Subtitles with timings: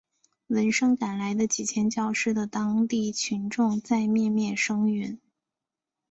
[0.47, 5.19] 闻声赶来的几千教师的当地群众在面面声援。